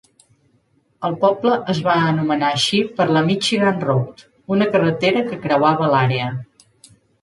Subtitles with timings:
[1.09, 4.27] El poble es va anomenar així per la Michigan Road,
[4.59, 6.37] una carretera que creuava l'àrea.